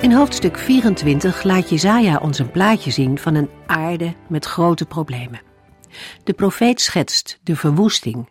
[0.00, 5.40] In hoofdstuk 24 laat Jezaja ons een plaatje zien van een aarde met grote problemen.
[6.24, 8.28] De profeet schetst de verwoesting,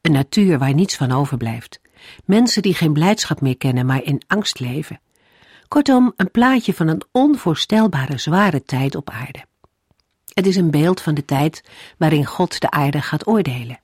[0.00, 1.80] een natuur waar niets van overblijft,
[2.24, 5.00] mensen die geen blijdschap meer kennen, maar in angst leven.
[5.68, 9.44] Kortom, een plaatje van een onvoorstelbare zware tijd op aarde.
[10.34, 11.62] Het is een beeld van de tijd
[11.98, 13.80] waarin God de aarde gaat oordelen.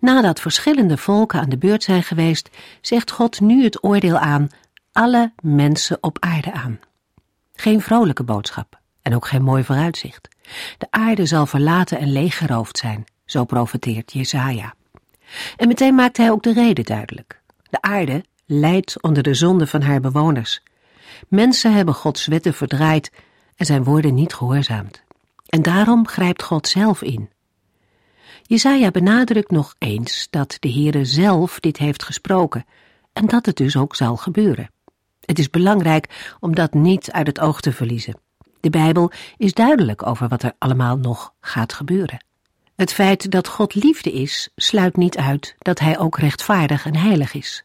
[0.00, 2.50] Nadat verschillende volken aan de beurt zijn geweest,
[2.80, 4.48] zegt God nu het oordeel aan
[4.96, 6.80] alle mensen op aarde aan.
[7.54, 10.28] Geen vrolijke boodschap en ook geen mooi vooruitzicht.
[10.78, 14.74] De aarde zal verlaten en leeggeroofd zijn, zo profeteert Jesaja.
[15.56, 17.40] En meteen maakt hij ook de reden duidelijk.
[17.70, 20.62] De aarde lijdt onder de zonde van haar bewoners.
[21.28, 23.12] Mensen hebben Gods wetten verdraaid
[23.56, 25.02] en zijn woorden niet gehoorzaamd.
[25.46, 27.30] En daarom grijpt God zelf in.
[28.42, 32.64] Jesaja benadrukt nog eens dat de Heere zelf dit heeft gesproken
[33.12, 34.74] en dat het dus ook zal gebeuren.
[35.26, 38.20] Het is belangrijk om dat niet uit het oog te verliezen.
[38.60, 42.24] De Bijbel is duidelijk over wat er allemaal nog gaat gebeuren.
[42.76, 47.34] Het feit dat God liefde is, sluit niet uit dat Hij ook rechtvaardig en heilig
[47.34, 47.64] is.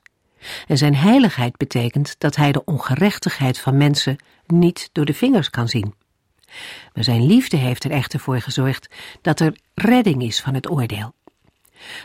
[0.68, 5.68] En zijn heiligheid betekent dat Hij de ongerechtigheid van mensen niet door de vingers kan
[5.68, 5.94] zien.
[6.94, 8.90] Maar zijn liefde heeft er echter voor gezorgd
[9.22, 11.14] dat er redding is van het oordeel.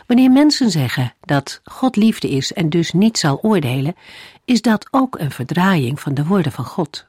[0.07, 3.95] Wanneer mensen zeggen dat God liefde is en dus niet zal oordelen,
[4.45, 7.05] is dat ook een verdraaiing van de woorden van God.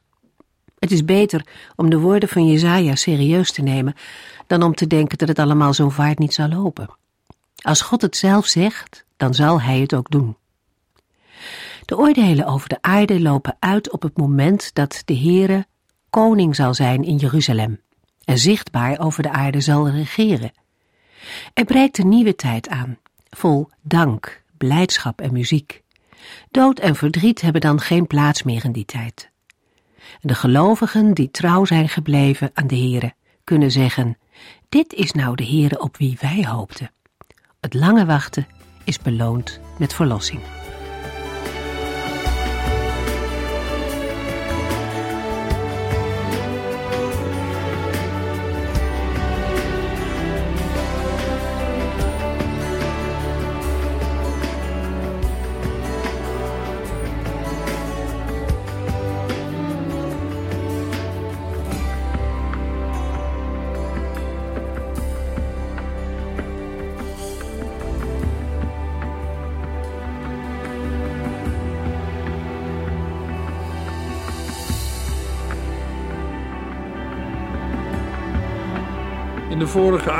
[0.79, 3.95] Het is beter om de woorden van Jezaja serieus te nemen
[4.47, 6.89] dan om te denken dat het allemaal zo vaart niet zal lopen.
[7.61, 10.37] Als God het zelf zegt, dan zal Hij het ook doen.
[11.85, 15.65] De oordelen over de aarde lopen uit op het moment dat de Heere
[16.09, 17.81] koning zal zijn in Jeruzalem
[18.23, 20.51] en zichtbaar over de aarde zal regeren.
[21.53, 22.97] Er breekt een nieuwe tijd aan,
[23.29, 25.81] vol dank, blijdschap en muziek.
[26.51, 29.29] Dood en verdriet hebben dan geen plaats meer in die tijd.
[30.21, 33.13] De gelovigen die trouw zijn gebleven aan de Heere
[33.43, 34.17] kunnen zeggen:
[34.69, 36.91] Dit is nou de Heere op wie wij hoopten.
[37.59, 38.47] Het lange wachten
[38.83, 40.58] is beloond met verlossing.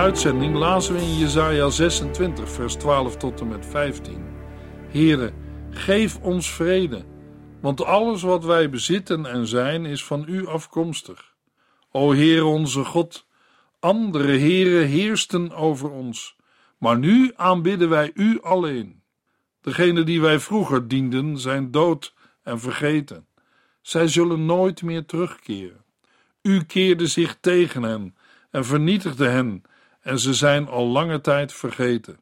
[0.09, 4.25] Uitzending lazen we in Jesaja 26, vers 12 tot en met 15.
[4.87, 5.33] Here,
[5.69, 7.05] geef ons vrede,
[7.61, 11.33] want alles wat wij bezitten en zijn is van u afkomstig.
[11.91, 13.27] O Heer onze God,
[13.79, 16.35] andere heren heersten over ons,
[16.77, 19.01] maar nu aanbidden wij u alleen.
[19.61, 23.27] Degenen die wij vroeger dienden zijn dood en vergeten.
[23.81, 25.83] Zij zullen nooit meer terugkeren.
[26.41, 28.15] U keerde zich tegen hen
[28.51, 29.63] en vernietigde hen,
[30.09, 32.19] en ze zijn al lange tijd vergeten.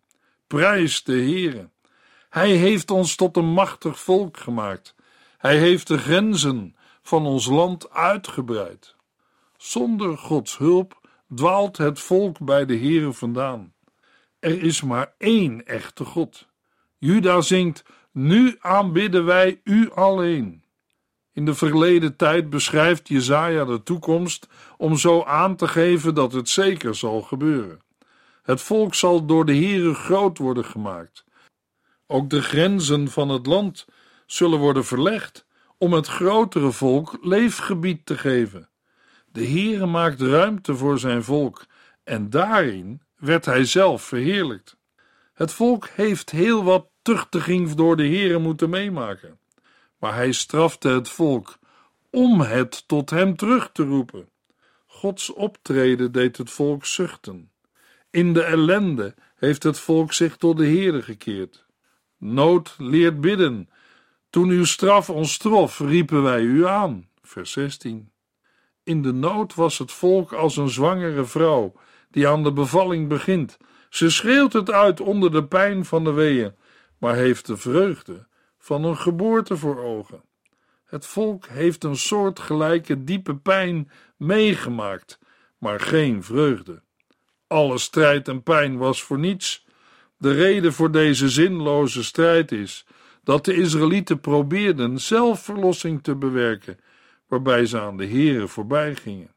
[0.47, 1.69] Prijs de Heere.
[2.29, 4.95] Hij heeft ons tot een machtig volk gemaakt.
[5.37, 8.95] Hij heeft de grenzen van ons land uitgebreid.
[9.57, 13.73] Zonder Gods hulp dwaalt het volk bij de Heere vandaan.
[14.39, 16.47] Er is maar één echte God.
[16.97, 20.63] Juda zingt: Nu aanbidden wij u alleen.
[21.33, 24.47] In de verleden tijd beschrijft Jezaja de toekomst
[24.77, 27.85] om zo aan te geven dat het zeker zal gebeuren.
[28.47, 31.25] Het volk zal door de Heere groot worden gemaakt.
[32.05, 33.85] Ook de grenzen van het land
[34.25, 35.45] zullen worden verlegd
[35.77, 38.69] om het grotere volk leefgebied te geven.
[39.31, 41.65] De Heere maakt ruimte voor zijn volk
[42.03, 44.77] en daarin werd hij zelf verheerlijkt.
[45.33, 49.39] Het volk heeft heel wat tuchtiging door de Heere moeten meemaken
[49.99, 51.57] maar hij strafte het volk
[52.09, 54.29] om het tot hem terug te roepen.
[54.85, 57.51] Gods optreden deed het volk zuchten.
[58.09, 61.65] In de ellende heeft het volk zich tot de Heere gekeerd.
[62.17, 63.69] Nood leert bidden.
[64.29, 67.09] Toen uw straf ons trof, riepen wij u aan.
[67.21, 68.11] Vers 16.
[68.83, 71.73] In de nood was het volk als een zwangere vrouw
[72.09, 73.57] die aan de bevalling begint.
[73.89, 76.55] Ze schreeuwt het uit onder de pijn van de weeën,
[76.97, 78.27] maar heeft de vreugde
[78.57, 80.21] van een geboorte voor ogen.
[80.85, 85.19] Het volk heeft een soortgelijke diepe pijn meegemaakt,
[85.57, 86.81] maar geen vreugde.
[87.47, 89.65] Alle strijd en pijn was voor niets.
[90.17, 92.85] De reden voor deze zinloze strijd is
[93.23, 96.79] dat de Israëlieten probeerden zelf verlossing te bewerken,
[97.27, 99.35] waarbij ze aan de Here voorbij gingen.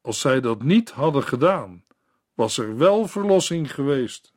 [0.00, 1.84] Als zij dat niet hadden gedaan,
[2.34, 4.32] was er wel verlossing geweest.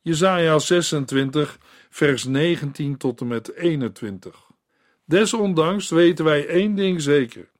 [0.00, 1.58] Jesaja 26,
[1.90, 4.50] vers 19 tot en met 21.
[5.04, 7.50] Desondanks weten wij één ding zeker: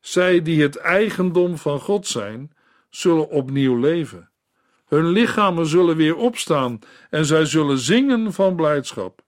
[0.00, 2.52] zij die het eigendom van God zijn,
[2.94, 4.30] zullen opnieuw leven.
[4.86, 6.78] Hun lichamen zullen weer opstaan
[7.10, 9.22] en zij zullen zingen van blijdschap,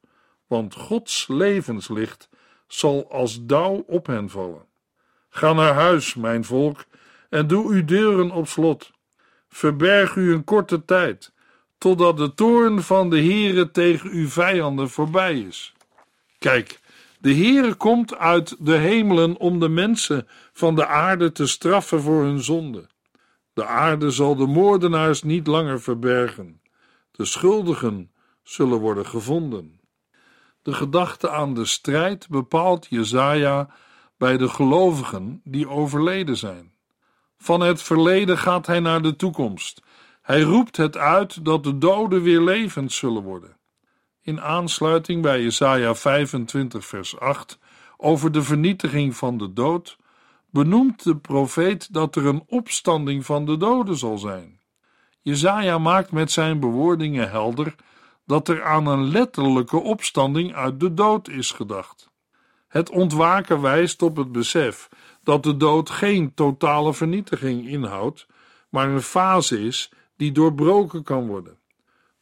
[0.47, 2.29] want Gods levenslicht
[2.67, 4.67] zal als dauw op hen vallen.
[5.29, 6.85] Ga naar huis, mijn volk,
[7.31, 8.91] en doe uw deuren op slot.
[9.49, 11.33] Verberg u een korte tijd,
[11.79, 15.73] totdat de toorn van de Heere tegen uw vijanden voorbij is.
[16.39, 16.81] Kijk,
[17.19, 22.23] de Heere komt uit de hemelen om de mensen van de aarde te straffen voor
[22.23, 22.93] hun zonde.
[23.55, 26.61] De aarde zal de moordenaars niet langer verbergen.
[27.11, 28.13] De schuldigen
[28.43, 29.81] zullen worden gevonden.
[30.63, 33.69] De gedachte aan de strijd bepaalt Jezaja
[34.17, 36.73] bij de gelovigen die overleden zijn.
[37.37, 39.83] Van het verleden gaat hij naar de toekomst.
[40.23, 43.57] Hij roept het uit dat de doden weer levend zullen worden.
[44.23, 47.59] In aansluiting bij Jesaja 25 vers 8
[47.97, 49.97] over de vernietiging van de dood
[50.55, 54.61] benoemt de profeet dat er een opstanding van de doden zal zijn.
[55.21, 57.75] Jezaja maakt met zijn bewoordingen helder
[58.27, 62.11] dat er aan een letterlijke opstanding uit de dood is gedacht.
[62.69, 64.89] Het ontwaken wijst op het besef
[65.23, 68.27] dat de dood geen totale vernietiging inhoudt,
[68.69, 71.59] maar een fase is die doorbroken kan worden.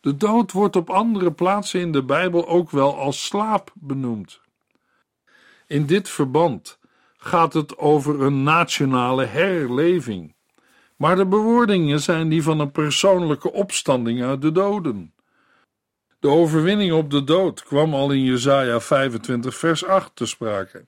[0.00, 4.40] De dood wordt op andere plaatsen in de Bijbel ook wel als slaap benoemd.
[5.67, 6.81] In dit verband
[7.24, 10.34] gaat het over een nationale herleving,
[10.96, 15.14] maar de bewoordingen zijn die van een persoonlijke opstanding uit de doden.
[16.20, 20.86] De overwinning op de dood kwam al in Jesaja 25 vers 8 te sprake.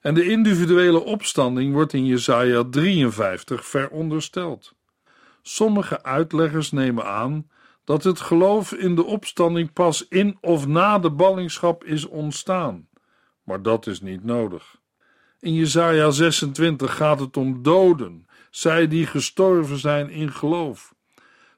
[0.00, 4.74] En de individuele opstanding wordt in Jesaja 53 verondersteld.
[5.42, 7.50] Sommige uitleggers nemen aan
[7.84, 12.88] dat het geloof in de opstanding pas in of na de ballingschap is ontstaan,
[13.42, 14.75] maar dat is niet nodig.
[15.46, 20.94] In Jesaja 26 gaat het om doden, zij die gestorven zijn in geloof.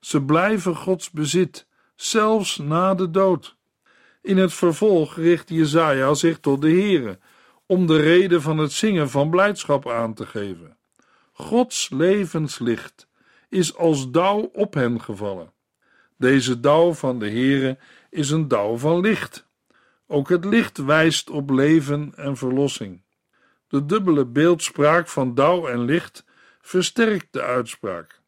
[0.01, 3.57] Ze blijven Gods bezit, zelfs na de dood.
[4.23, 7.19] In het vervolg richt Jesaja zich tot de Here,
[7.67, 10.77] om de reden van het zingen van blijdschap aan te geven.
[11.33, 13.09] Gods levenslicht
[13.49, 15.53] is als dauw op hen gevallen.
[16.17, 17.79] Deze dauw van de Heere
[18.11, 19.47] is een dauw van licht.
[20.07, 23.07] Ook het licht wijst op leven en verlossing.
[23.69, 26.25] De dubbele beeldspraak van dauw en licht
[26.61, 28.21] versterkt de uitspraak.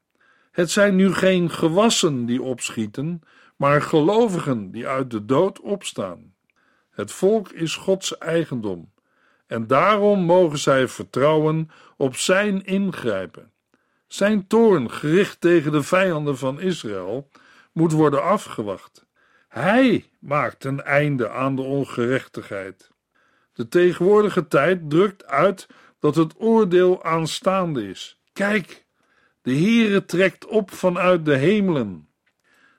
[0.51, 3.23] Het zijn nu geen gewassen die opschieten,
[3.57, 6.35] maar gelovigen die uit de dood opstaan.
[6.91, 8.93] Het volk is Gods eigendom
[9.51, 13.53] en daarom mogen zij vertrouwen op Zijn ingrijpen.
[14.07, 17.29] Zijn toorn, gericht tegen de vijanden van Israël,
[17.73, 19.07] moet worden afgewacht.
[19.49, 22.91] Hij maakt een einde aan de ongerechtigheid.
[23.61, 25.67] De tegenwoordige tijd drukt uit
[25.99, 28.21] dat het oordeel aanstaande is.
[28.33, 28.87] Kijk,
[29.43, 32.09] de Heere trekt op vanuit de hemelen.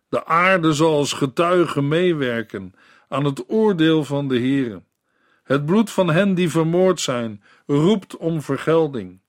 [0.09, 2.73] De aarde zal als getuige meewerken
[3.07, 4.83] aan het oordeel van de Heere.
[5.43, 9.19] Het bloed van hen die vermoord zijn roept om vergelding.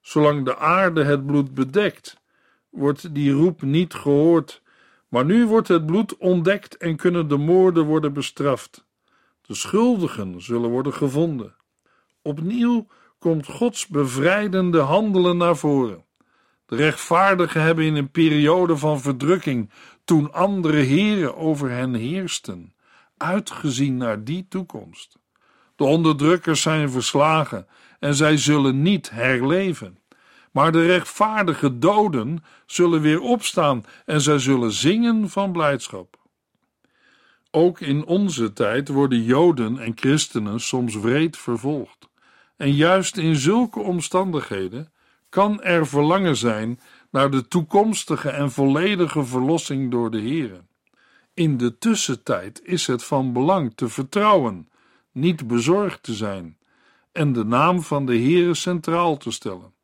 [0.00, 2.20] Zolang de aarde het bloed bedekt,
[2.70, 4.62] wordt die roep niet gehoord,
[5.08, 8.90] maar nu wordt het bloed ontdekt en kunnen de moorden worden bestraft.
[9.42, 11.54] De schuldigen zullen worden gevonden.
[12.22, 12.86] Opnieuw
[13.18, 16.04] komt Gods bevrijdende handelen naar voren.
[16.66, 19.70] De rechtvaardigen hebben in een periode van verdrukking,
[20.04, 22.74] toen andere heren over hen heersten,
[23.16, 25.18] uitgezien naar die toekomst.
[25.76, 27.66] De onderdrukkers zijn verslagen
[27.98, 29.98] en zij zullen niet herleven.
[30.52, 36.21] Maar de rechtvaardige doden zullen weer opstaan en zij zullen zingen van blijdschap.
[37.54, 42.08] Ook in onze tijd worden Joden en christenen soms wreed vervolgd.
[42.56, 44.92] En juist in zulke omstandigheden
[45.28, 46.80] kan er verlangen zijn
[47.10, 50.60] naar de toekomstige en volledige verlossing door de Here.
[51.34, 54.68] In de tussentijd is het van belang te vertrouwen,
[55.12, 56.58] niet bezorgd te zijn
[57.12, 59.74] en de naam van de Here centraal te stellen.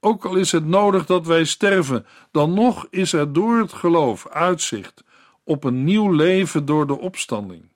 [0.00, 4.28] Ook al is het nodig dat wij sterven, dan nog is er door het geloof
[4.28, 5.04] uitzicht
[5.46, 7.68] op een nieuw leven door de opstanding.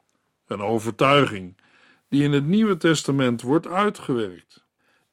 [0.47, 1.57] Een overtuiging
[2.09, 4.65] die in het Nieuwe Testament wordt uitgewerkt.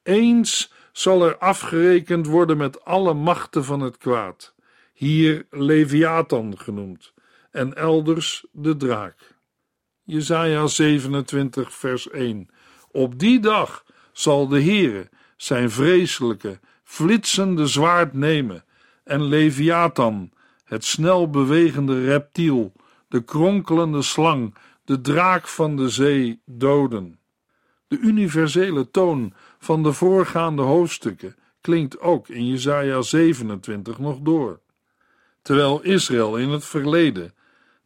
[0.02, 4.54] Eens zal er afgerekend worden met alle machten van het kwaad,
[4.92, 7.12] hier Leviathan genoemd,
[7.50, 9.36] en elders de draak.
[10.02, 12.48] Jesaja 27 vers 1
[12.90, 18.64] Op die dag zal de Heere zijn vreselijke, flitsende zwaard nemen
[19.04, 20.32] en Leviathan,
[20.68, 22.72] het snel bewegende reptiel,
[23.08, 27.18] de kronkelende slang, de draak van de zee, doden.
[27.86, 34.60] De universele toon van de voorgaande hoofdstukken klinkt ook in Jesaja 27 nog door.
[35.42, 37.34] Terwijl Israël in het verleden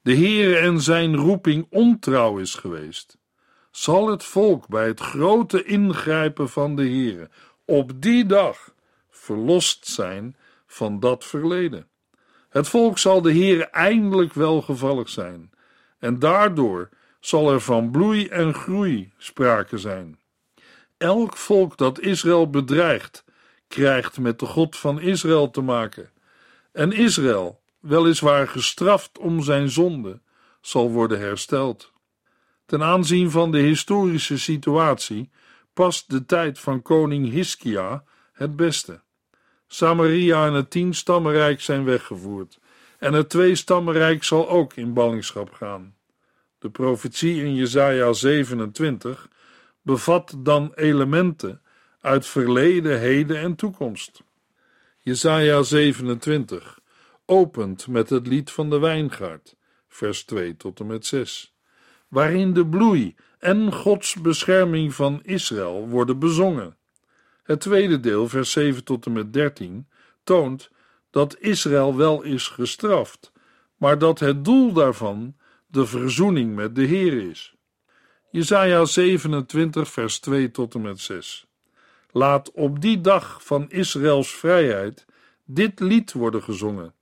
[0.02, 3.18] de Heer en zijn roeping ontrouw is geweest,
[3.70, 7.28] zal het volk bij het grote ingrijpen van de Heer
[7.64, 8.74] op die dag
[9.10, 10.36] verlost zijn
[10.66, 11.86] van dat verleden.
[12.52, 15.50] Het volk zal de Heer eindelijk welgevallig zijn,
[15.98, 16.88] en daardoor
[17.20, 20.20] zal er van bloei en groei sprake zijn.
[20.96, 23.24] Elk volk dat Israël bedreigt,
[23.68, 26.10] krijgt met de God van Israël te maken.
[26.72, 30.20] En Israël, weliswaar gestraft om zijn zonde,
[30.60, 31.92] zal worden hersteld.
[32.66, 35.30] Ten aanzien van de historische situatie
[35.72, 39.00] past de tijd van koning Hiskia het beste.
[39.72, 42.58] Samaria en het tien-stammenrijk zijn weggevoerd,
[42.98, 45.94] en het twee-stammenrijk zal ook in ballingschap gaan.
[46.58, 49.28] De profetie in Jesaja 27
[49.82, 51.62] bevat dan elementen
[52.00, 54.22] uit verleden, heden en toekomst.
[54.98, 56.78] Jesaja 27
[57.26, 59.56] opent met het lied van de wijngaard,
[59.88, 61.54] vers 2 tot en met 6,
[62.08, 66.76] waarin de bloei en Gods bescherming van Israël worden bezongen.
[67.42, 69.88] Het tweede deel, vers 7 tot en met 13,
[70.24, 70.70] toont
[71.10, 73.32] dat Israël wel is gestraft,
[73.76, 77.54] maar dat het doel daarvan de verzoening met de Heer is.
[78.30, 81.46] Jesaja 27, vers 2 tot en met 6.
[82.10, 85.06] Laat op die dag van Israëls vrijheid
[85.44, 86.94] dit lied worden gezongen.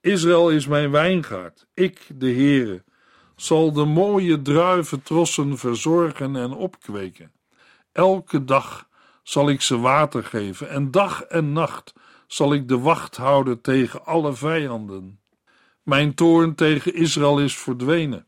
[0.00, 2.84] Israël is mijn wijngaard, ik, de Heere,
[3.36, 7.32] zal de mooie druiventrossen verzorgen en opkweken.
[7.92, 8.88] Elke dag
[9.22, 11.92] zal ik ze water geven en dag en nacht
[12.26, 15.20] zal ik de wacht houden tegen alle vijanden.
[15.82, 18.26] Mijn toorn tegen Israël is verdwenen.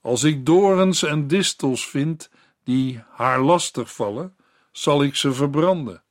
[0.00, 2.30] Als ik dorens en distels vind
[2.64, 4.36] die haar lastig vallen,
[4.72, 6.02] zal ik ze verbranden.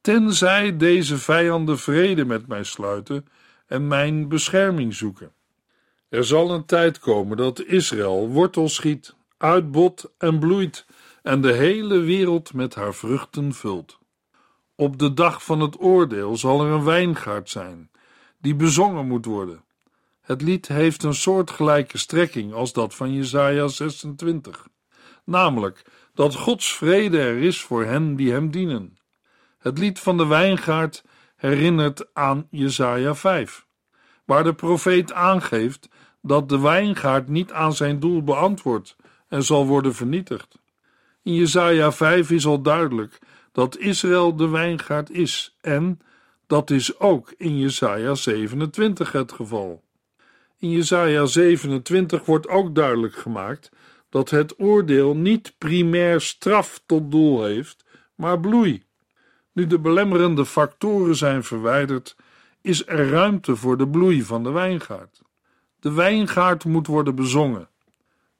[0.00, 3.26] Tenzij deze vijanden vrede met mij sluiten
[3.66, 5.32] en mijn bescherming zoeken.
[6.08, 10.86] Er zal een tijd komen dat Israël wortel schiet, uitbot en bloeit
[11.26, 13.98] en de hele wereld met haar vruchten vult.
[14.74, 17.90] Op de dag van het oordeel zal er een wijngaard zijn,
[18.38, 19.64] die bezongen moet worden.
[20.20, 24.68] Het lied heeft een soortgelijke strekking als dat van Jesaja 26,
[25.24, 28.96] namelijk dat Gods vrede er is voor hen die hem dienen.
[29.58, 31.04] Het lied van de wijngaard
[31.36, 33.66] herinnert aan Jesaja 5,
[34.24, 35.88] waar de profeet aangeeft
[36.22, 38.96] dat de wijngaard niet aan zijn doel beantwoordt
[39.28, 40.64] en zal worden vernietigd.
[41.26, 43.18] In Jesaja 5 is al duidelijk
[43.52, 46.00] dat Israël de wijngaard is en
[46.46, 49.82] dat is ook in Jesaja 27 het geval.
[50.58, 53.70] In Jesaja 27 wordt ook duidelijk gemaakt
[54.08, 58.84] dat het oordeel niet primair straf tot doel heeft, maar bloei.
[59.52, 62.16] Nu de belemmerende factoren zijn verwijderd,
[62.60, 65.22] is er ruimte voor de bloei van de wijngaard.
[65.80, 67.68] De wijngaard moet worden bezongen.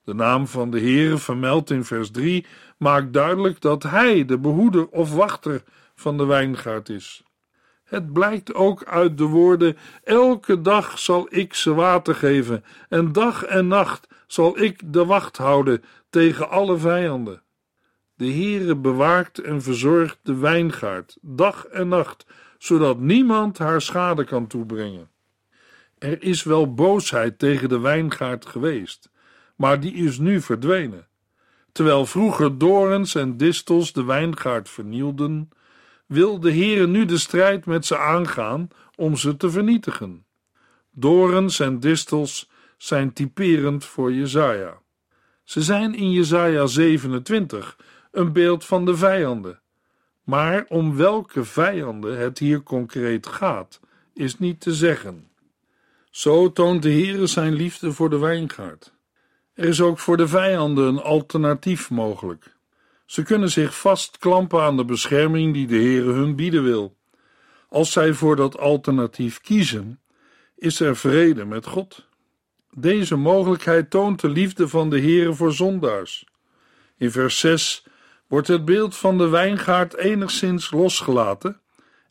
[0.06, 2.46] De naam van de Heere, vermeld in vers 3,
[2.78, 5.62] maakt duidelijk dat Hij de behoeder of wachter
[5.94, 7.22] van de wijngaard is.
[7.84, 13.44] Het blijkt ook uit de woorden: Elke dag zal ik ze water geven, en dag
[13.44, 17.42] en nacht zal ik de wacht houden tegen alle vijanden.
[18.14, 22.26] De Heere bewaakt en verzorgt de wijngaard dag en nacht,
[22.58, 25.10] zodat niemand haar schade kan toebrengen.
[25.98, 29.10] Er is wel boosheid tegen de wijngaard geweest,
[29.56, 31.06] maar die is nu verdwenen.
[31.72, 35.48] Terwijl vroeger dorens en distels de wijngaard vernielden,
[36.06, 40.24] wil de Heere nu de strijd met ze aangaan om ze te vernietigen.
[40.90, 44.78] Dorens en distels zijn typerend voor Jezaja.
[45.44, 47.76] Ze zijn in Jezaja 27
[48.10, 49.60] een beeld van de vijanden.
[50.24, 53.80] Maar om welke vijanden het hier concreet gaat,
[54.14, 55.28] is niet te zeggen.
[56.10, 58.95] Zo toont de Heere zijn liefde voor de wijngaard.
[59.56, 62.54] Er is ook voor de vijanden een alternatief mogelijk.
[63.06, 66.96] Ze kunnen zich vastklampen aan de bescherming die de Heere hun bieden wil.
[67.68, 70.00] Als zij voor dat alternatief kiezen,
[70.56, 72.06] is er vrede met God.
[72.70, 76.26] Deze mogelijkheid toont de liefde van de Heere voor zondaars.
[76.96, 77.86] In vers 6
[78.26, 81.60] wordt het beeld van de wijngaard enigszins losgelaten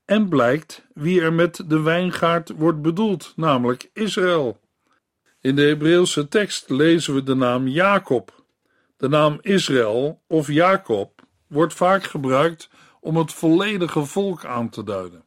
[0.06, 4.60] en blijkt wie er met de wijngaard wordt bedoeld, namelijk Israël.
[5.46, 8.44] In de Hebreeuwse tekst lezen we de naam Jacob.
[8.98, 15.24] De naam Israël of Jacob wordt vaak gebruikt om het volledige volk aan te duiden.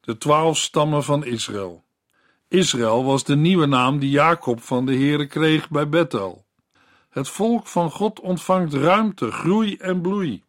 [0.00, 1.84] De twaalf stammen van Israël.
[2.48, 6.44] Israël was de nieuwe naam die Jacob van de Heere kreeg bij Bethel.
[7.10, 10.42] Het volk van God ontvangt ruimte, groei en bloei.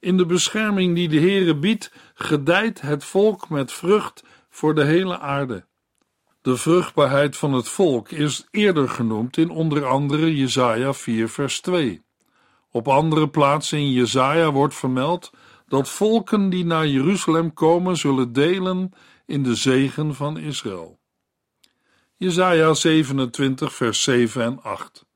[0.00, 5.18] In de bescherming die de Heere biedt, gedijt het volk met vrucht voor de hele
[5.18, 5.68] aarde.
[6.42, 12.02] De vruchtbaarheid van het volk is eerder genoemd in onder andere Jesaja 4 vers 2.
[12.70, 15.30] Op andere plaatsen in Jesaja wordt vermeld
[15.68, 18.92] dat volken die naar Jeruzalem komen zullen delen
[19.26, 20.98] in de zegen van Israël.
[22.16, 25.06] Jesaja 27 vers 7 en 8.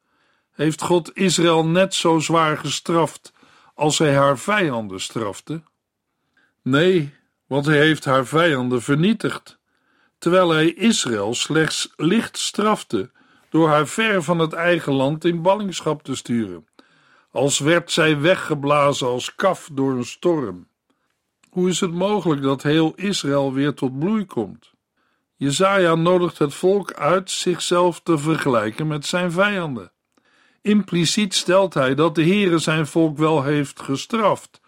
[0.50, 3.33] Heeft God Israël net zo zwaar gestraft
[3.75, 5.62] als hij haar vijanden strafte?
[6.62, 7.14] Nee,
[7.47, 9.59] want hij heeft haar vijanden vernietigd,
[10.25, 13.11] terwijl hij Israël slechts licht strafte
[13.49, 16.66] door haar ver van het eigen land in ballingschap te sturen,
[17.31, 20.66] als werd zij weggeblazen als kaf door een storm.
[21.50, 24.73] Hoe is het mogelijk dat heel Israël weer tot bloei komt?
[25.37, 29.93] Jezaja nodigt het volk uit zichzelf te vergelijken met zijn vijanden.
[30.62, 34.61] Impliciet stelt hij dat de Heere zijn volk wel heeft gestraft,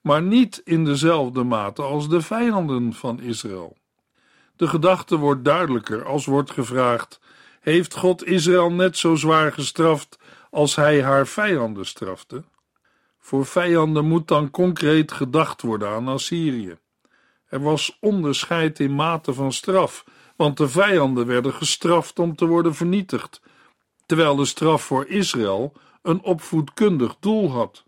[0.00, 3.76] maar niet in dezelfde mate als de vijanden van Israël.
[4.56, 7.20] De gedachte wordt duidelijker als wordt gevraagd:
[7.60, 10.18] heeft God Israël net zo zwaar gestraft
[10.50, 12.44] als hij haar vijanden strafte?
[13.18, 16.76] Voor vijanden moet dan concreet gedacht worden aan Assyrië.
[17.48, 20.04] Er was onderscheid in mate van straf,
[20.36, 23.40] want de vijanden werden gestraft om te worden vernietigd,
[24.06, 27.84] terwijl de straf voor Israël een opvoedkundig doel had.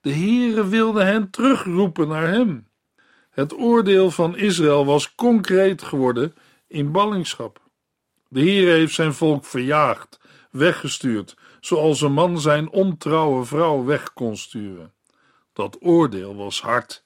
[0.00, 2.68] De Heere wilde hen terugroepen naar hem.
[3.34, 6.34] Het oordeel van Israël was concreet geworden
[6.66, 7.60] in ballingschap.
[8.28, 10.20] De Heere heeft zijn volk verjaagd,
[10.50, 14.92] weggestuurd, zoals een man zijn ontrouwe vrouw weg kon sturen.
[15.52, 17.04] Dat oordeel was hard,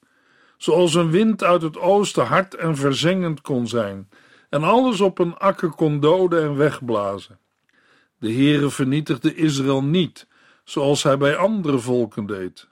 [0.57, 4.09] zoals een wind uit het oosten hard en verzengend kon zijn,
[4.49, 7.38] en alles op een akker kon doden en wegblazen.
[8.19, 10.27] De Heere vernietigde Israël niet,
[10.64, 12.69] zoals hij bij andere volken deed.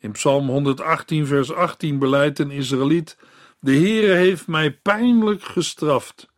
[0.00, 3.16] In Psalm 118, vers 18 beleidt een Israëliet:
[3.60, 6.28] De Heere heeft mij pijnlijk gestraft,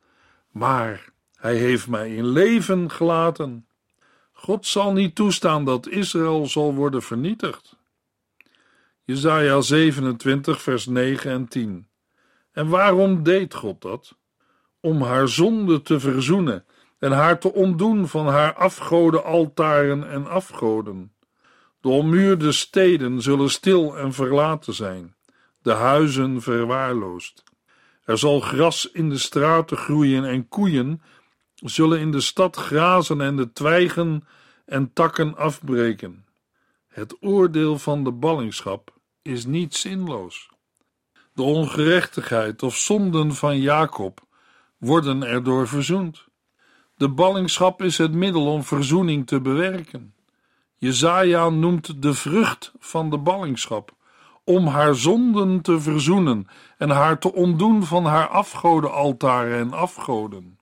[0.50, 3.66] maar hij heeft mij in leven gelaten.
[4.32, 7.76] God zal niet toestaan dat Israël zal worden vernietigd.
[9.04, 11.88] Jesaja 27, vers 9 en 10.
[12.52, 14.16] En waarom deed God dat?
[14.80, 16.64] Om haar zonde te verzoenen
[16.98, 21.12] en haar te ontdoen van haar afgoden altaren en afgoden.
[21.80, 25.14] De ommuurde steden zullen stil en verlaten zijn,
[25.62, 27.42] de huizen verwaarloosd.
[28.04, 31.02] Er zal gras in de straten groeien en koeien
[31.54, 34.24] zullen in de stad grazen en de twijgen
[34.66, 36.24] en takken afbreken.
[36.88, 40.48] Het oordeel van de ballingschap is niet zinloos.
[41.32, 44.20] De ongerechtigheid of zonden van Jacob
[44.78, 46.24] worden erdoor verzoend.
[46.96, 50.14] De ballingschap is het middel om verzoening te bewerken.
[50.80, 53.94] Jezaja noemt de vrucht van de ballingschap,
[54.44, 56.46] om haar zonden te verzoenen
[56.78, 60.58] en haar te ontdoen van haar afgodenaltaren en afgoden.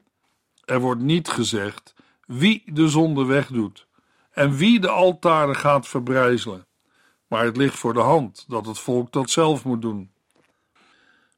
[0.64, 1.94] Er wordt niet gezegd
[2.26, 3.86] wie de zonde wegdoet
[4.30, 6.66] en wie de altaren gaat verbrijzelen,
[7.26, 10.10] maar het ligt voor de hand dat het volk dat zelf moet doen.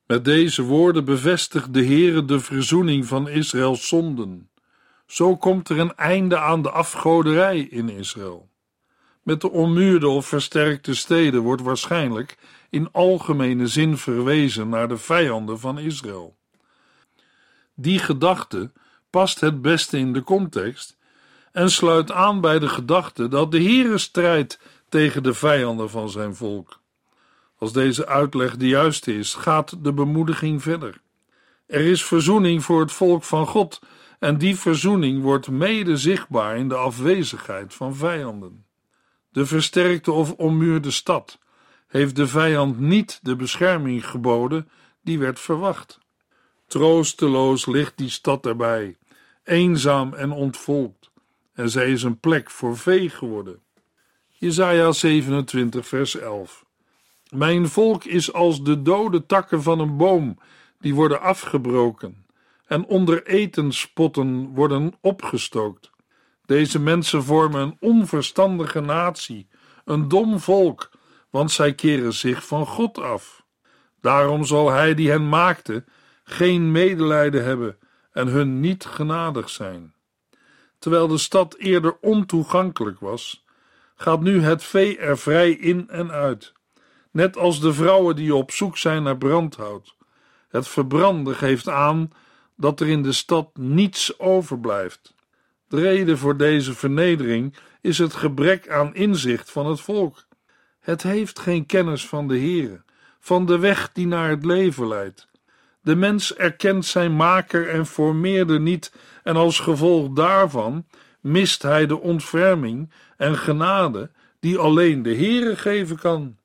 [0.06, 4.50] Met deze woorden bevestigt de Heere de verzoening van Israëls zonden.
[5.06, 8.49] Zo komt er een einde aan de afgoderij in Israël.
[9.22, 12.38] Met de ommuurde of versterkte steden wordt waarschijnlijk
[12.70, 16.36] in algemene zin verwezen naar de vijanden van Israël.
[17.74, 18.72] Die gedachte
[19.10, 20.98] past het beste in de context
[21.52, 26.34] en sluit aan bij de gedachte dat de Heere strijdt tegen de vijanden van zijn
[26.34, 26.80] volk.
[27.58, 31.00] Als deze uitleg de juiste is, gaat de bemoediging verder.
[31.66, 33.80] Er is verzoening voor het volk van God
[34.18, 38.64] en die verzoening wordt mede zichtbaar in de afwezigheid van vijanden.
[39.32, 41.38] De versterkte of ommuurde stad
[41.86, 44.68] heeft de vijand niet de bescherming geboden
[45.02, 45.98] die werd verwacht.
[46.66, 48.96] Troosteloos ligt die stad erbij,
[49.44, 51.10] eenzaam en ontvolkt,
[51.52, 53.62] en zij is een plek voor vee geworden.
[54.28, 56.64] Jesaja 27 vers 11
[57.28, 60.38] Mijn volk is als de dode takken van een boom
[60.78, 62.26] die worden afgebroken
[62.66, 65.90] en onder etenspotten worden opgestookt.
[66.50, 69.48] Deze mensen vormen een onverstandige natie,
[69.84, 70.90] een dom volk,
[71.30, 73.44] want zij keren zich van God af.
[74.00, 75.84] Daarom zal hij die hen maakte
[76.24, 77.78] geen medelijden hebben
[78.12, 79.94] en hun niet genadig zijn.
[80.78, 83.44] Terwijl de stad eerder ontoegankelijk was,
[83.94, 86.52] gaat nu het vee er vrij in en uit,
[87.10, 89.96] net als de vrouwen die op zoek zijn naar brandhout.
[90.48, 92.10] Het verbranden geeft aan
[92.56, 95.18] dat er in de stad niets overblijft.
[95.70, 100.26] De reden voor deze vernedering is het gebrek aan inzicht van het volk.
[100.80, 102.82] Het heeft geen kennis van de Heere,
[103.20, 105.28] van de weg die naar het leven leidt.
[105.82, 110.86] De mens erkent zijn maker en formeerder niet, en als gevolg daarvan
[111.20, 116.36] mist hij de ontferming en genade die alleen de Heere geven kan.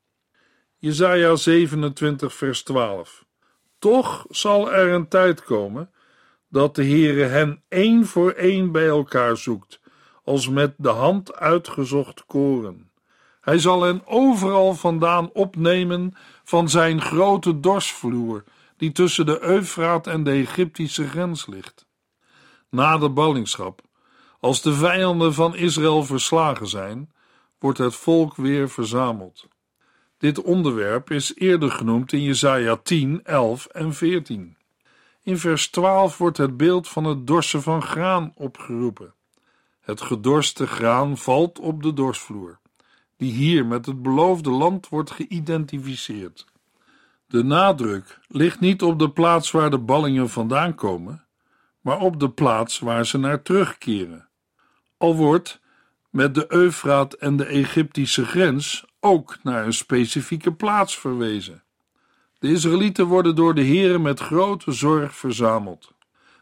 [0.77, 3.25] Jesaja 27 vers 12
[3.79, 5.89] Toch zal er een tijd komen
[6.55, 9.79] dat de Heere hen één voor één bij elkaar zoekt,
[10.23, 12.91] als met de hand uitgezocht koren.
[13.41, 18.43] Hij zal hen overal vandaan opnemen van zijn grote dorsvloer,
[18.77, 21.87] die tussen de Eufraat en de Egyptische grens ligt.
[22.69, 23.81] Na de ballingschap,
[24.39, 27.11] als de vijanden van Israël verslagen zijn,
[27.59, 29.47] wordt het volk weer verzameld.
[30.17, 34.57] Dit onderwerp is eerder genoemd in Jesaja 10, 11 en 14.
[35.25, 39.13] In vers 12 wordt het beeld van het dorsen van graan opgeroepen.
[39.81, 42.59] Het gedorste graan valt op de dorsvloer,
[43.17, 46.45] die hier met het beloofde land wordt geïdentificeerd.
[47.27, 51.25] De nadruk ligt niet op de plaats waar de ballingen vandaan komen,
[51.81, 54.27] maar op de plaats waar ze naar terugkeren.
[54.97, 55.61] Al wordt
[56.09, 61.64] met de Eufraat en de Egyptische grens ook naar een specifieke plaats verwezen.
[62.45, 65.93] De Israëlieten worden door de Heeren met grote zorg verzameld.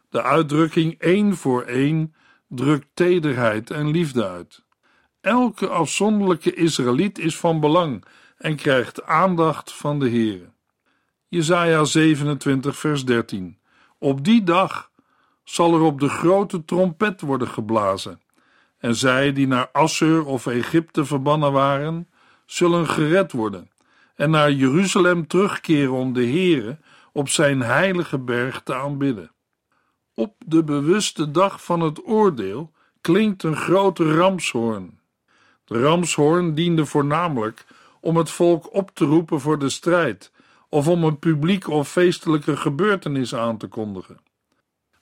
[0.08, 2.14] De uitdrukking één voor één
[2.48, 4.64] drukt tederheid en liefde uit.
[5.20, 8.04] Elke afzonderlijke Israëliet is van belang
[8.38, 10.54] en krijgt aandacht van de Heeren.
[11.28, 13.58] Jesaja 27 vers 13
[13.98, 14.90] Op die dag
[15.44, 18.20] zal er op de grote trompet worden geblazen
[18.78, 22.08] en zij die naar Assur of Egypte verbannen waren,
[22.46, 23.72] zullen gered worden
[24.14, 26.78] en naar Jeruzalem terugkeren om de Heere
[27.12, 29.32] op zijn heilige berg te aanbidden.
[30.14, 35.00] Op de bewuste dag van het oordeel klinkt een grote ramshoorn.
[35.64, 37.66] De ramshoorn diende voornamelijk
[38.00, 40.32] om het volk op te roepen voor de strijd
[40.68, 44.18] of om een publiek of feestelijke gebeurtenis aan te kondigen.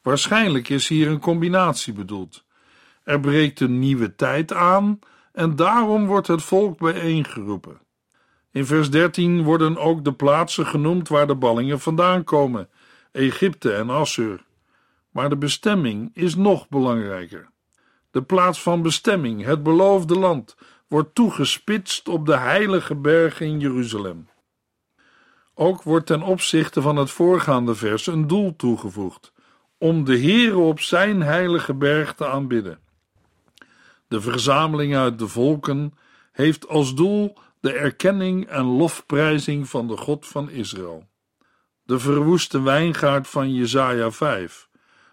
[0.02, 2.44] Waarschijnlijk is hier een combinatie bedoeld.
[3.04, 4.98] Er breekt een nieuwe tijd aan
[5.32, 7.80] en daarom wordt het volk bijeengeroepen.
[8.52, 12.68] In vers 13 worden ook de plaatsen genoemd waar de ballingen vandaan komen:
[13.12, 14.44] Egypte en Assur.
[15.10, 17.50] Maar de bestemming is nog belangrijker.
[18.10, 20.56] De plaats van bestemming, het beloofde land,
[20.88, 24.28] wordt toegespitst op de heilige berg in Jeruzalem.
[25.54, 29.32] Ook wordt ten opzichte van het voorgaande vers een doel toegevoegd:
[29.78, 32.78] om de Heere op zijn heilige berg te aanbidden.
[34.08, 35.94] De verzameling uit de volken
[36.32, 41.08] heeft als doel de erkenning en lofprijzing van de God van Israël.
[41.82, 44.68] De verwoeste wijngaard van Jesaja 5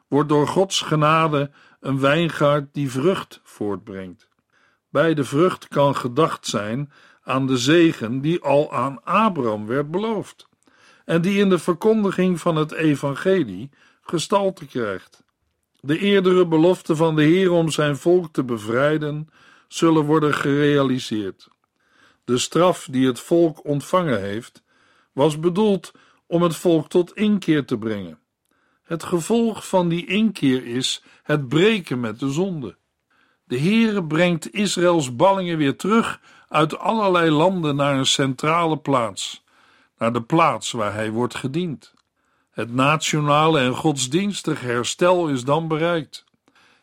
[0.08, 4.30] wordt door Gods genade een wijngaard die vrucht voortbrengt.
[4.90, 6.92] Bij de vrucht kan gedacht zijn
[7.24, 10.48] aan de zegen die al aan Abraham werd beloofd
[11.06, 13.70] en die in de verkondiging van het evangelie
[14.02, 15.24] gestalte krijgt.
[15.80, 19.30] De eerdere beloften van de Heer om zijn volk te bevrijden
[19.68, 21.50] zullen worden gerealiseerd.
[22.30, 24.64] De straf die het volk ontvangen heeft,
[25.12, 25.92] was bedoeld
[26.28, 28.20] om het volk tot inkeer te brengen.
[28.84, 32.78] Het gevolg van die inkeer is het breken met de zonde.
[33.44, 39.44] De Heere brengt Israëls ballingen weer terug uit allerlei landen naar een centrale plaats,
[39.98, 41.94] naar de plaats waar hij wordt gediend.
[42.52, 46.26] Het nationale en godsdienstig herstel is dan bereikt.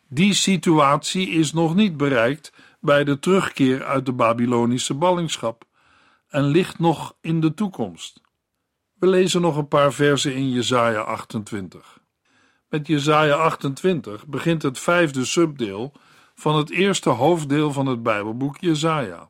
[0.07, 5.63] Die situatie is nog niet bereikt bij de terugkeer uit de Babylonische ballingschap
[6.27, 8.21] en ligt nog in de toekomst.
[8.93, 11.99] We lezen nog een paar versen in Jesaja 28.
[12.69, 15.93] Met Jesaja 28 begint het vijfde subdeel
[16.35, 19.29] van het eerste hoofddeel van het Bijbelboek Jesaja.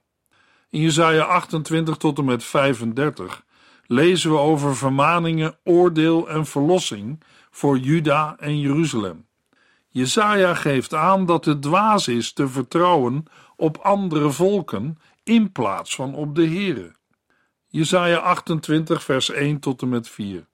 [0.69, 3.45] In Jesaja 28 tot en met 35
[3.85, 9.26] lezen we over vermaningen, oordeel en verlossing voor Juda en Jeruzalem.
[9.97, 16.15] Jesaja geeft aan dat het dwaas is te vertrouwen op andere volken in plaats van
[16.15, 16.95] op de Here.
[17.67, 20.47] Jesaja 28 vers 1 tot en met 4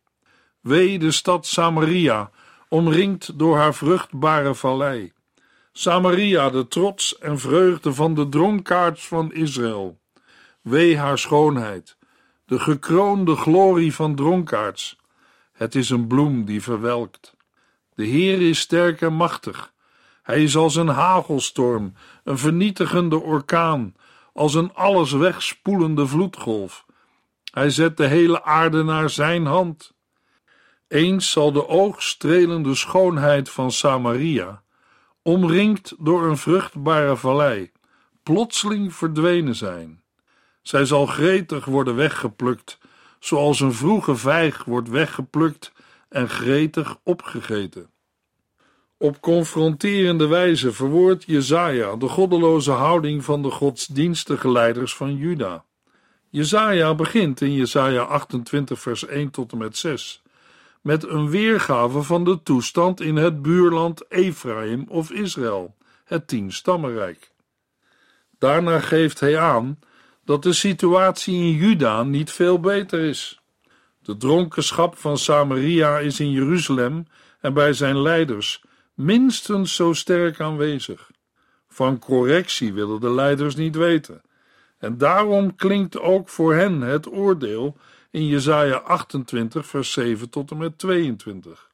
[0.60, 2.32] Wee de stad Samaria,
[2.70, 5.12] omringd door haar vruchtbare vallei.
[5.72, 10.00] Samaria, de trots en vreugde van de dronkaards van Israël.
[10.62, 11.98] Wee haar schoonheid,
[12.46, 14.98] de gekroonde glorie van dronkaards.
[15.52, 17.34] Het is een bloem die verwelkt.
[17.96, 19.74] De Heer is sterk en machtig.
[20.24, 23.96] Hij is als een hagelstorm, een vernietigende orkaan,
[24.34, 26.86] als een alles wegspoelende vloedgolf.
[27.52, 29.94] Hij zet de hele aarde naar zijn hand.
[30.88, 34.64] Eens zal de oogstrelende schoonheid van Samaria,
[35.22, 37.72] omringd door een vruchtbare vallei,
[38.24, 40.04] plotseling verdwenen zijn.
[40.62, 42.78] Zij zal gretig worden weggeplukt,
[43.20, 45.72] zoals een vroege vijg wordt weggeplukt
[46.14, 47.90] en gretig opgegeten.
[48.98, 55.66] Op confronterende wijze verwoordt Jezaja de goddeloze houding van de godsdienstige leiders van Juda.
[56.30, 60.24] Jezaja begint in Jezaja 28 vers 1 tot en met 6
[60.84, 67.32] met een weergave van de toestand in het buurland Ephraim of Israël, het tienstammenrijk.
[68.40, 69.80] Daarna geeft hij aan
[70.26, 73.43] dat de situatie in Juda niet veel beter is.
[74.04, 77.06] De dronkenschap van Samaria is in Jeruzalem
[77.40, 78.64] en bij zijn leiders
[78.94, 81.12] minstens zo sterk aanwezig.
[81.68, 84.22] Van correctie willen de leiders niet weten.
[84.78, 87.78] En daarom klinkt ook voor hen het oordeel
[88.12, 91.72] in Jesaja 28 vers 7 tot en met 22.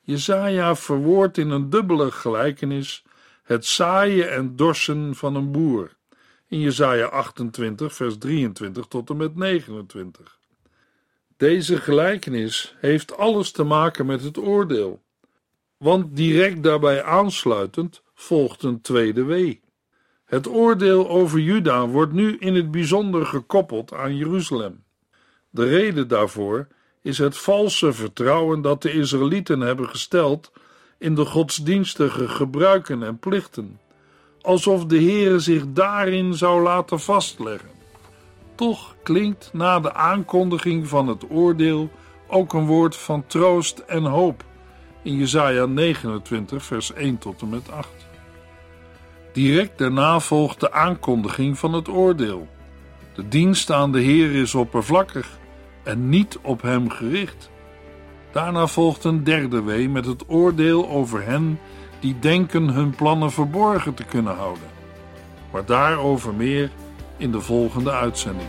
[0.00, 3.04] Jesaja verwoordt in een dubbele gelijkenis
[3.42, 5.96] het zaaien en dorsen van een boer.
[6.46, 10.37] In Jesaja 28 vers 23 tot en met 29.
[11.38, 15.02] Deze gelijkenis heeft alles te maken met het oordeel
[15.78, 19.60] want direct daarbij aansluitend volgt een tweede wee.
[20.24, 24.84] Het oordeel over Juda wordt nu in het bijzonder gekoppeld aan Jeruzalem.
[25.50, 26.66] De reden daarvoor
[27.02, 30.52] is het valse vertrouwen dat de Israëlieten hebben gesteld
[30.98, 33.80] in de godsdienstige gebruiken en plichten,
[34.40, 37.77] alsof de Heere zich daarin zou laten vastleggen.
[38.58, 41.90] Toch klinkt na de aankondiging van het oordeel
[42.26, 44.44] ook een woord van troost en hoop
[45.02, 47.88] in Jesaja 29 vers 1 tot en met 8.
[49.32, 52.48] Direct daarna volgt de aankondiging van het oordeel.
[53.14, 55.38] De dienst aan de Heer is oppervlakkig
[55.82, 57.50] en niet op hem gericht.
[58.32, 61.60] Daarna volgt een derde wee met het oordeel over hen
[62.00, 64.68] die denken hun plannen verborgen te kunnen houden.
[65.52, 66.70] Maar daarover meer
[67.18, 68.48] in de volgende uitzending.